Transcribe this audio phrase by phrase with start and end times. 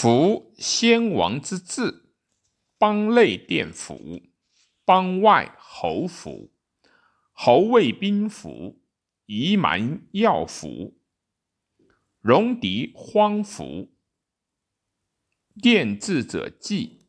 [0.00, 2.12] 夫先王之制，
[2.78, 4.22] 邦内殿服，
[4.84, 6.52] 邦外侯服。
[7.32, 8.80] 侯卫兵服，
[9.26, 10.96] 夷蛮要服，
[12.20, 13.92] 戎狄荒服。
[15.60, 17.08] 殿制者祭，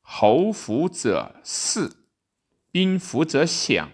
[0.00, 2.06] 侯服者祀，
[2.70, 3.92] 兵服者享，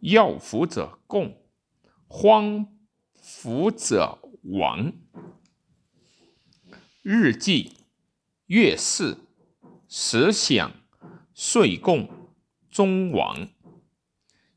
[0.00, 1.42] 要服者贡，
[2.06, 2.74] 荒
[3.12, 4.94] 服者亡。
[7.10, 7.72] 日祭、
[8.48, 9.16] 月事、
[9.88, 10.74] 时享、
[11.32, 12.06] 岁贡、
[12.70, 13.48] 终亡。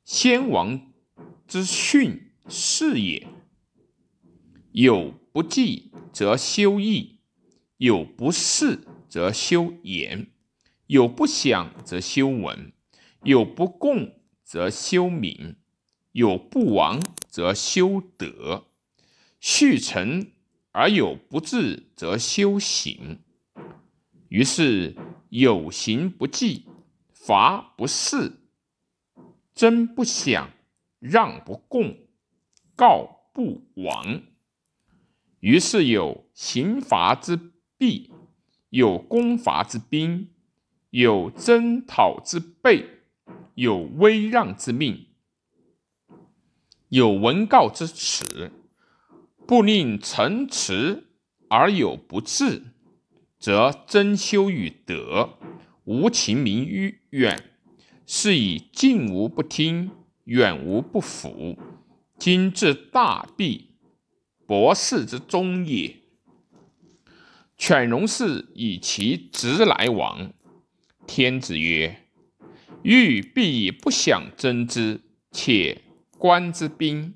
[0.04, 0.92] 先王
[1.48, 3.26] 之训是也。
[4.74, 7.20] 有不祭则修义，
[7.78, 10.30] 有不祀则修言，
[10.88, 12.74] 有不享则修文，
[13.24, 15.56] 有不共则修名，
[16.12, 18.66] 有不亡则修德。
[19.40, 20.34] 序成。
[20.72, 23.20] 而有不治，则修行。
[24.30, 24.96] 于是
[25.30, 26.66] 有行不济，
[27.14, 28.40] 罚不事，
[29.54, 30.52] 争不享，
[31.00, 31.98] 让不共，
[32.76, 34.22] 告不亡。
[35.42, 37.38] 于是有刑罚之
[37.78, 38.12] 弊，
[38.70, 40.30] 有攻伐之兵，
[40.92, 43.02] 有征讨之备，
[43.56, 45.08] 有威让之命，
[46.88, 48.52] 有文告之耻。
[49.52, 51.08] 不令臣迟
[51.50, 52.68] 而有不治，
[53.38, 55.38] 则争修于德，
[55.84, 57.44] 无情民于远，
[58.08, 59.92] 是以近无不听，
[60.24, 61.60] 远无不服。
[62.18, 63.72] 今至大弊，
[64.48, 65.98] 博士之终也。
[67.58, 70.32] 犬戎氏以其直来往。
[71.06, 72.06] 天子曰
[72.84, 75.82] ：“欲必以不想争之，且
[76.18, 77.16] 观之兵。”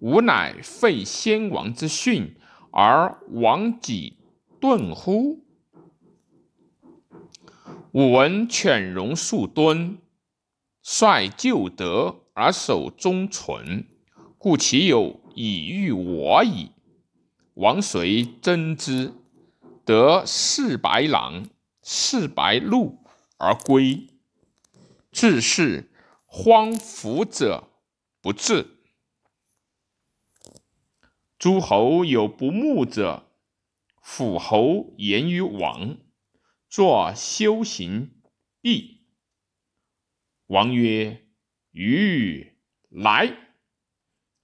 [0.00, 2.34] 吾乃废先王之训
[2.72, 4.16] 而亡己
[4.58, 5.44] 遁乎？
[7.92, 9.98] 吾闻犬戎数敦，
[10.82, 13.84] 率旧德而守忠纯，
[14.38, 16.70] 故其有以御我矣。
[17.54, 19.12] 王遂征之，
[19.84, 21.44] 得四白狼、
[21.82, 23.00] 四白鹿
[23.36, 24.06] 而归。
[25.12, 25.90] 至是
[26.24, 27.68] 荒服者
[28.22, 28.79] 不至。
[31.40, 33.32] 诸侯有不睦者，
[34.02, 35.96] 辅侯言于王，
[36.68, 38.20] 作修行
[38.60, 39.06] 毕。
[40.48, 41.24] 王曰
[41.72, 42.58] ：“余
[42.90, 43.54] 来，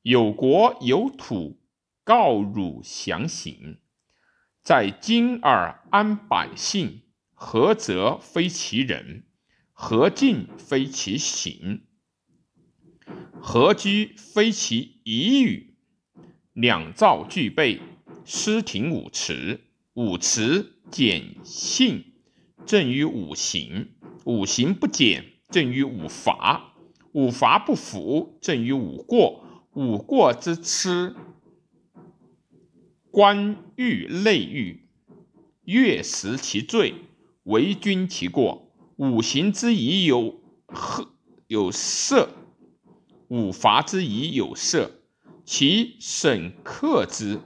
[0.01, 1.61] 有国有土，
[2.03, 3.79] 告汝详行。
[4.63, 7.03] 在今而安百姓，
[7.35, 9.27] 何则非其人？
[9.75, 11.87] 何进非其行？
[13.39, 15.75] 何居非其已语？”
[16.57, 17.83] 两造具备，
[18.25, 19.61] 诗亭五辞，
[19.93, 22.15] 五辞简信，
[22.65, 23.89] 正于五行；
[24.25, 26.73] 五行不简，正于五罚；
[27.13, 29.45] 五罚不服，正于五过；
[29.75, 31.15] 五过之痴，
[33.11, 34.89] 官欲内狱，
[35.65, 36.95] 月食其罪，
[37.43, 38.73] 为君其过。
[38.97, 41.13] 五行之宜有赫
[41.49, 42.31] 有色，
[43.29, 45.03] 五罚之宜有色。
[45.47, 47.41] 其审克之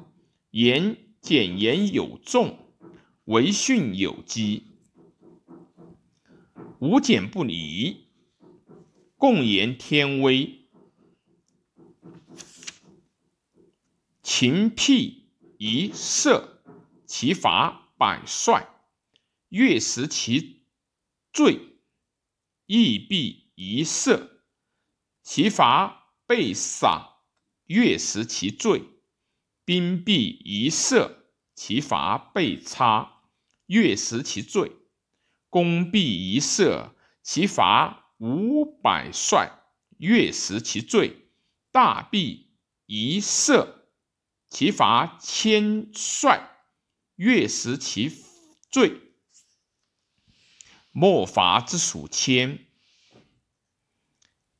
[0.52, 2.58] 言简言有重，
[3.24, 4.78] 为训有机，
[6.78, 8.08] 无简不离，
[9.18, 10.66] 共言天威。
[14.22, 15.26] 秦辟
[15.58, 16.62] 一色，
[17.04, 18.66] 其罚百帅；
[19.50, 20.62] 月食其
[21.34, 21.60] 罪，
[22.64, 24.42] 亦必一色，
[25.22, 27.09] 其罚被赏。
[27.70, 28.82] 月食其罪，
[29.64, 33.22] 兵必一射，其罚被差；
[33.66, 34.72] 月食其罪，
[35.48, 39.60] 攻必一射，其罚五百帅；
[39.98, 41.28] 月食其罪，
[41.70, 42.50] 大必
[42.86, 43.86] 一射，
[44.48, 46.50] 其罚千帅；
[47.14, 48.10] 月食其
[48.68, 49.00] 罪，
[50.90, 52.66] 莫罚之属千，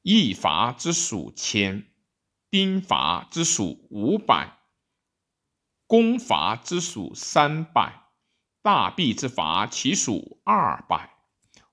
[0.02, 1.89] 一罚之属千。
[2.50, 4.58] 兵伐之属五百，
[5.86, 8.08] 攻伐之属三百，
[8.60, 11.14] 大弊之伐其属二百，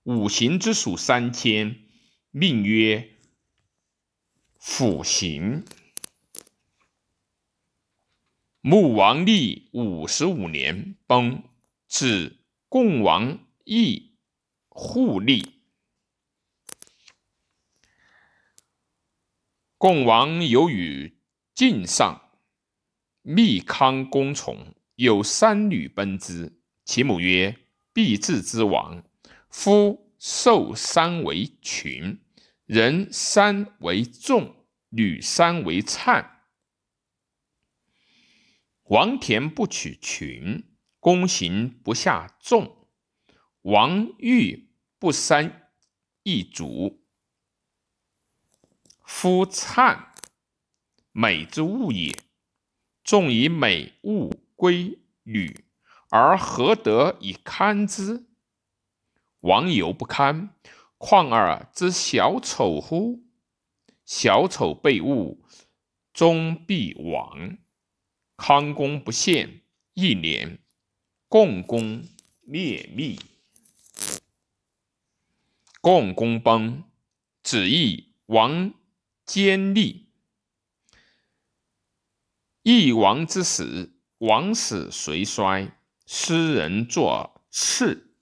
[0.03, 1.83] 五行之属三千，
[2.29, 3.15] 命曰
[4.59, 5.65] 辅行。
[8.61, 11.43] 穆王立五十五年崩，
[11.87, 12.37] 子
[12.69, 14.17] 共王义
[14.69, 15.56] 护立。
[19.79, 21.19] 共王有与
[21.53, 22.31] 晋上，
[23.21, 26.59] 密康公从，有三女奔之。
[26.83, 27.55] 其母曰
[27.93, 29.03] ：“必至之王。
[29.51, 32.19] 夫受三为群，
[32.65, 36.41] 人三为众，女三为灿。
[38.85, 42.87] 王田不取群，公行不下众。
[43.61, 45.69] 王欲不三
[46.23, 47.03] 一族。
[49.07, 50.11] 夫灿，
[51.13, 52.19] 美之物也。
[53.05, 55.63] 众以美物归女，
[56.09, 58.25] 而何得以堪之？
[59.39, 60.53] 王犹不堪，
[60.97, 63.23] 况尔之小丑乎？
[64.03, 65.41] 小丑被误，
[66.13, 67.57] 终必亡。
[68.35, 69.61] 康公不献，
[69.93, 70.59] 一年，
[71.29, 72.03] 共工
[72.41, 73.17] 灭密。
[75.79, 76.83] 共工崩，
[77.41, 78.73] 子义王
[79.27, 80.07] 坚立。
[82.63, 85.77] 义王之死，王死谁衰？
[86.05, 88.15] 诗人作次。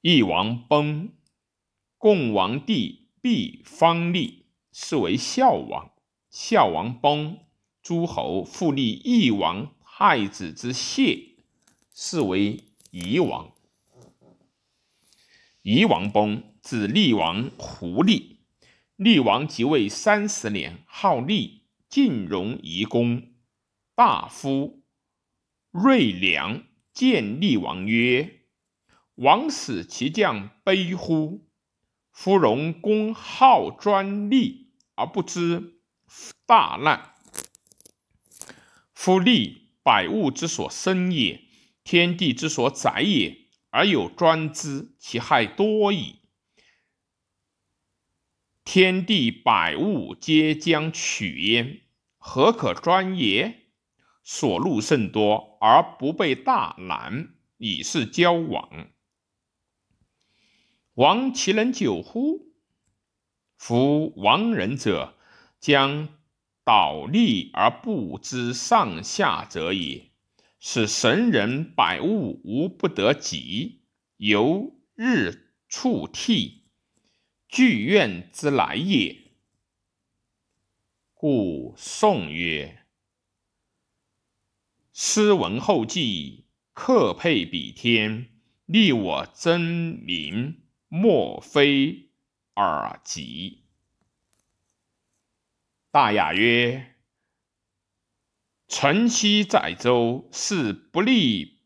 [0.00, 1.12] 义王崩，
[1.96, 5.92] 共王弟必方立，是为孝王。
[6.30, 7.38] 孝王崩，
[7.80, 11.36] 诸侯复立义王太子之谢，
[11.94, 13.52] 是为夷王。
[15.62, 18.40] 夷王崩，子厉王胡立。
[18.96, 23.30] 厉王即位三十年，号厉，晋荣夷公。
[23.94, 24.82] 大夫
[25.70, 28.42] 瑞良见厉王曰
[29.16, 31.48] ：“王死其将悲乎？
[32.10, 35.80] 夫荣公好专利而不知。”
[36.46, 37.12] 大难，
[38.94, 41.42] 夫利百物之所生也，
[41.84, 43.36] 天地之所载也，
[43.70, 46.17] 而有专之，其害多矣。
[48.70, 51.80] 天地百物皆将取焉，
[52.18, 53.62] 何可专也？
[54.22, 58.90] 所禄甚多而不被大难，以是交往。
[60.96, 62.52] 亡其能久乎？
[63.56, 65.14] 夫亡人者。
[65.58, 66.10] 将
[66.62, 70.10] 倒立而不知上下者也，
[70.60, 73.80] 使神人百物无不得己，
[74.18, 76.57] 由日处替，
[77.48, 79.16] 剧怨之来也。
[81.14, 82.84] 故宋曰
[84.92, 88.28] ：“诗文后记，克配比天，
[88.66, 92.10] 立我真名，莫非
[92.54, 93.64] 尔及。”
[95.90, 96.96] 大雅曰
[98.68, 101.62] ：“陈豨载周，是不利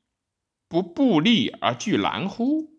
[0.69, 2.72] 不不利而惧难乎？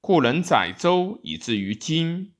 [0.00, 2.34] 故能载舟以至于今。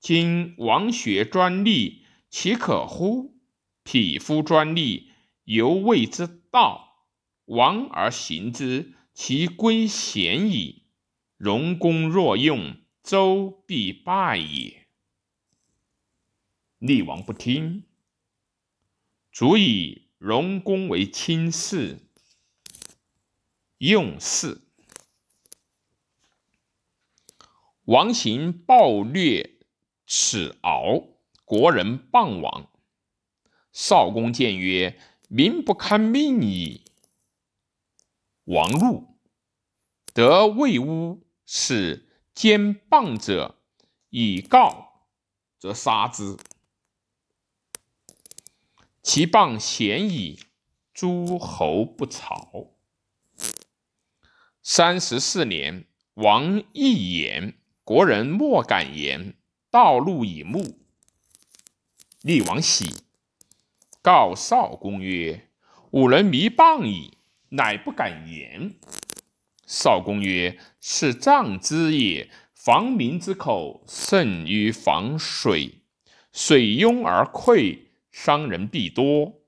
[0.00, 3.36] 今王学专利，其可乎？
[3.82, 5.12] 匹夫专利，
[5.44, 7.06] 犹未之道。
[7.44, 10.84] 王而行之，其归贤矣。
[11.36, 14.86] 荣公若用，周必败也。”
[16.78, 17.84] 厉王不听，
[19.32, 22.10] 卒以荣公为卿士，
[23.78, 24.65] 用事。
[27.86, 29.60] 王行暴虐，
[30.06, 32.68] 耻敖，国人谤王。
[33.72, 34.98] 少公见曰
[35.30, 36.82] ：“民不堪命矣。”
[38.42, 39.16] 王怒，
[40.12, 43.54] 得魏乌，使奸谤者
[44.10, 45.06] 以告，
[45.56, 46.36] 则杀之。
[49.00, 50.40] 其谤贤矣，
[50.92, 52.72] 诸侯不朝。
[54.60, 59.34] 三十四年，王一言，国人莫敢言。
[59.70, 60.80] 道路以目。
[62.20, 63.04] 厉王喜，
[64.02, 65.50] 告少公曰
[65.92, 67.18] ：“吾人迷谤矣，
[67.50, 68.74] 乃不敢言。”
[69.64, 72.28] 少公曰：“是杖之也。
[72.54, 75.82] 防民之口，甚于防水。
[76.32, 79.42] 水拥而溃。”伤人必多，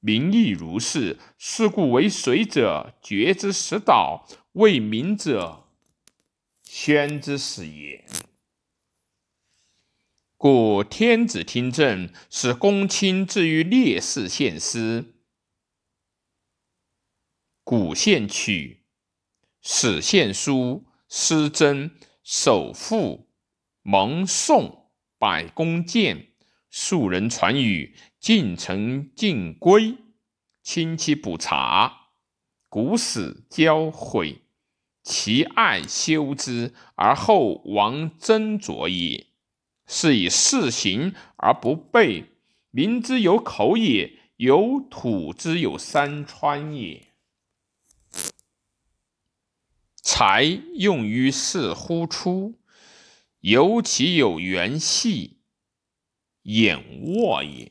[0.00, 1.18] 民亦如是。
[1.38, 5.65] 是故为水者，决之使导；为民者，
[6.78, 8.04] 宣之使也。
[10.36, 15.14] 故天子听政，使公卿至于烈士献诗，
[17.64, 18.84] 古献曲，
[19.62, 23.30] 史献书，诗真，首赋，
[23.80, 26.34] 蒙宋，百工见。
[26.68, 29.96] 庶人传语，进城尽归，
[30.62, 32.10] 亲戚补察，
[32.68, 34.42] 古史交毁，
[35.08, 39.28] 其爱修之，而后王斟酌也。
[39.86, 42.24] 是以事行而不备，
[42.72, 47.06] 民之有口也，有土之有山川也。
[50.02, 50.42] 才
[50.74, 52.58] 用于是乎出，
[53.42, 55.38] 由其有圆细，
[56.42, 57.70] 眼卧也。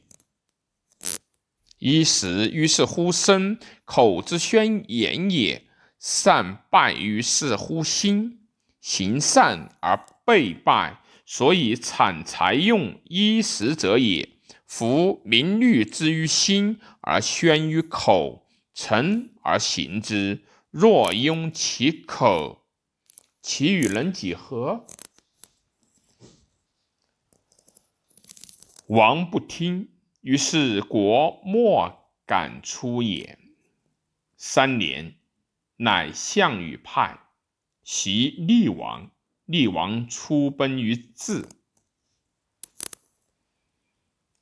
[1.79, 5.64] 一时于是乎生，口之宣言也。
[6.07, 8.47] 善败于是乎心，
[8.79, 14.29] 行善而被败，所以产财用衣食者也。
[14.67, 18.45] 夫名虑之于心，而宣于口，
[18.75, 20.43] 诚而行之。
[20.69, 22.67] 若拥其口，
[23.41, 24.85] 其与人几何？
[28.85, 29.89] 王不听，
[30.21, 33.39] 于是国莫敢出也。
[34.37, 35.15] 三年，
[35.77, 37.19] 乃项羽叛，
[37.83, 39.11] 袭厉王。
[39.45, 41.47] 厉王出奔于治。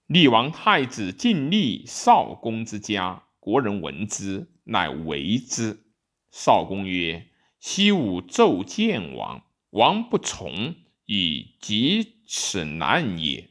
[0.06, 5.84] 厉王太子尽立少公之家，国人闻之，乃为之。
[6.32, 10.76] 少公曰：“昔吾奏见王，王不从，
[11.06, 13.50] 以及此难也。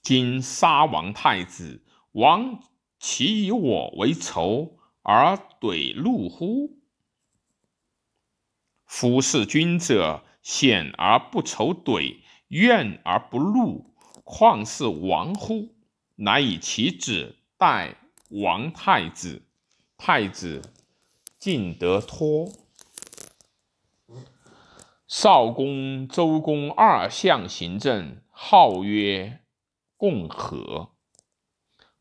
[0.00, 2.62] 今杀王太子，王
[3.06, 6.78] 岂以我为仇而怼怒乎？
[8.86, 13.94] 夫弑君者，险而不仇怼，怨而不怒，
[14.24, 15.74] 况是王乎？
[16.14, 17.96] 乃以其子代。”
[18.42, 19.42] 王太子，
[19.98, 20.62] 太子
[21.38, 22.50] 尽得脱。
[25.06, 29.40] 少公、周公二相行政，号曰
[29.98, 30.93] 共和。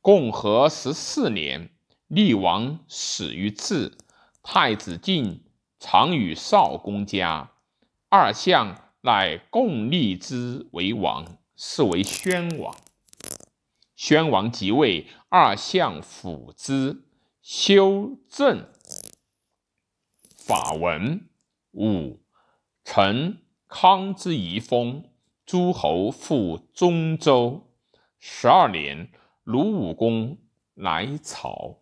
[0.04, 1.70] 共和十四年，
[2.08, 3.98] 厉王死于治。
[4.42, 5.46] 太子晋
[5.80, 7.52] 常与少公家，
[8.10, 12.76] 二相乃共立之为王，是为宣王。
[13.96, 17.06] 宣王即位，二相辅之，
[17.42, 18.68] 修正
[20.36, 21.30] 法文。
[21.72, 22.20] 五，
[22.84, 23.38] 陈
[23.70, 25.10] 康之遗风，
[25.46, 27.70] 诸侯复中州。
[28.20, 29.10] 十二年，
[29.44, 30.38] 鲁武公
[30.74, 31.80] 来朝。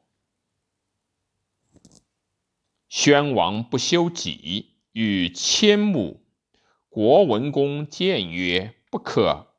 [2.89, 6.23] 宣王不修己，与千亩。
[6.89, 9.53] 国文公谏曰：“不可。”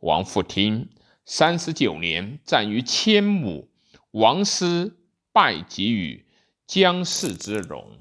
[0.00, 0.90] 王复听。
[1.24, 3.68] 三十九年，战于千亩，
[4.10, 4.94] 王师
[5.32, 6.26] 败给予
[6.66, 7.98] 姜氏之戎。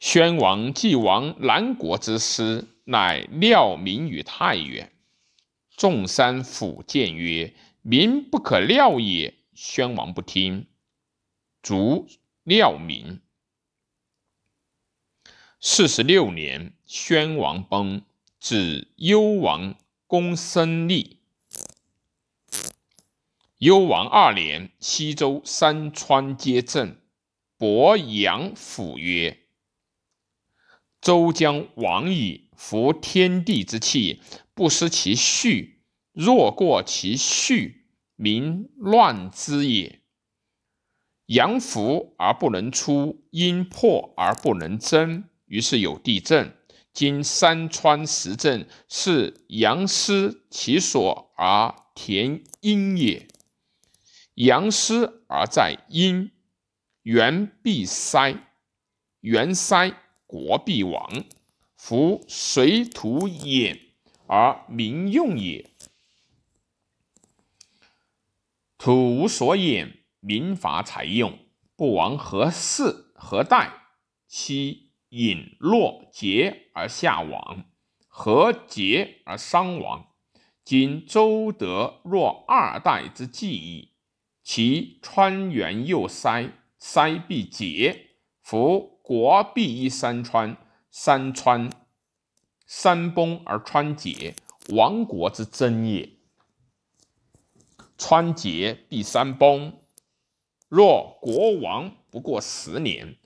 [0.00, 4.92] 宣王既亡南国之师，乃料民于太原。
[5.78, 10.66] 众山府谏曰：“民不可料也。”宣王不听，
[11.62, 12.08] 卒
[12.42, 13.20] 料民。
[15.60, 18.02] 四十六年，宣王崩，
[18.40, 19.76] 子幽王。
[20.08, 21.20] 公孙立。
[23.58, 27.00] 幽王二年，西周山川皆震。
[27.56, 29.38] 伯阳府曰
[31.00, 32.48] ：“周将亡矣。
[32.56, 34.20] 夫天地之气，
[34.52, 35.78] 不失其序；
[36.12, 37.86] 若过其序，
[38.16, 40.00] 民乱之也。
[41.26, 46.54] 阳伏而不能出，阴破而不能争，于是有地震。”
[46.92, 53.28] 今山川时震，是阳失其所而填阴也。
[54.34, 56.32] 阳失而在阴，
[57.02, 58.34] 元必塞，
[59.20, 59.92] 元塞
[60.28, 61.24] 国必亡。
[61.76, 63.80] 夫水土掩
[64.28, 65.68] 而民用也。
[68.78, 71.36] 土无所掩，民伐财用，
[71.74, 73.10] 不亡何事？
[73.16, 73.72] 何待？
[74.28, 74.86] 其。
[75.10, 77.64] 引落结而下亡，
[78.08, 80.08] 何结而伤亡？
[80.62, 83.94] 今周德若二代之计矣。
[84.42, 88.10] 其川原又塞，塞必竭，
[88.42, 90.58] 夫国必依山川，
[90.90, 91.72] 山川
[92.66, 94.34] 山崩而川结，
[94.68, 96.18] 亡国之真也。
[97.96, 99.80] 川结必山崩，
[100.68, 103.16] 若国亡不过十年。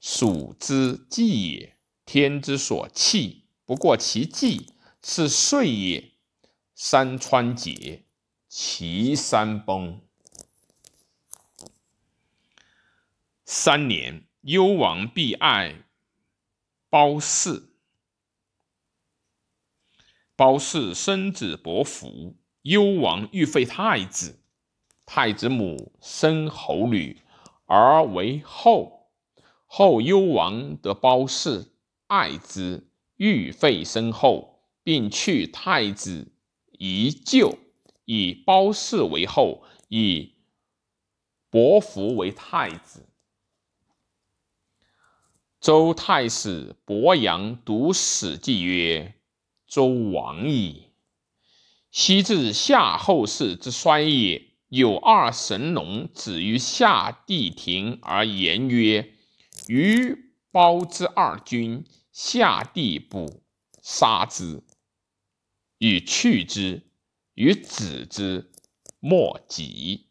[0.00, 1.76] 蜀之计也，
[2.06, 6.12] 天之所弃，不过其计，是岁也。
[6.74, 8.06] 山川结，
[8.48, 10.00] 其山崩。
[13.44, 15.82] 三年，幽王必爱
[16.88, 17.64] 褒姒。
[20.36, 24.38] 褒姒生子伯服，幽王欲废太子，
[25.04, 27.20] 太子母生侯女，
[27.64, 29.10] 而为后。
[29.66, 31.72] 后幽王得褒姒，
[32.06, 36.30] 爱之，欲废身后，并去太子
[36.78, 37.58] 以旧，
[38.04, 40.34] 以褒姒为后，以
[41.50, 43.08] 伯服为太子。
[45.58, 49.14] 周太史伯阳读《史记》曰
[49.66, 50.90] ：“周亡矣。
[51.90, 59.14] 昔至夏后氏之衰也，有二神农止于夏帝庭而言曰
[59.66, 63.42] ：‘余包之二君，夏帝不
[63.82, 64.62] 杀之，
[65.78, 66.86] 与去之，
[67.32, 68.52] 与子之，
[69.00, 70.08] 莫及。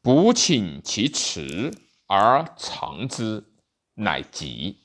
[0.00, 1.70] 不请其辞
[2.06, 3.44] 而藏之。’”
[3.94, 4.78] 乃吉。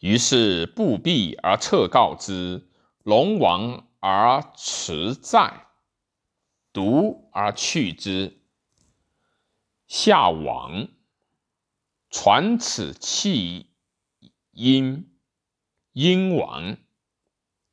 [0.00, 2.68] 于是不避而撤告之，
[3.02, 5.66] 龙王而持在，
[6.72, 8.40] 独而去之。
[9.86, 10.88] 夏王
[12.08, 13.74] 传此气
[14.52, 15.14] 殷，
[15.92, 16.78] 殷王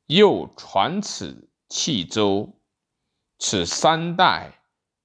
[0.06, 2.60] 又传此气周，
[3.38, 4.60] 此三代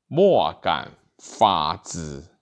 [0.08, 2.33] 莫敢发之。